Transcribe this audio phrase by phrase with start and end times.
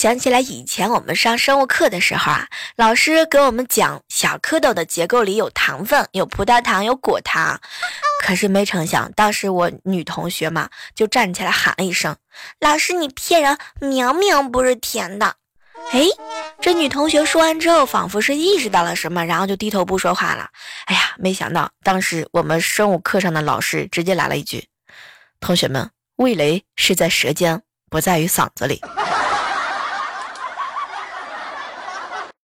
[0.00, 7.60] 想起来以前我们上生物课的时候啊，老师给我们讲小蝌蚪的结构里有糖分，有葡萄糖，有果糖。
[8.22, 12.16] 可是没成想，当时我女同学嘛，就站起来喊了一声，
[12.60, 15.34] 老师你骗人，明明不是甜的。
[15.92, 16.06] 哎。
[16.62, 20.48] 这女同学说完之后仿佛是意识到了什么，然后就低头不说话了。
[20.86, 24.66] 哎呀，没想到当时我们生物课上的老师直接来了一句，
[25.40, 27.60] 同学们，味蕾是在舌尖，
[27.90, 28.80] 不在于嗓子里。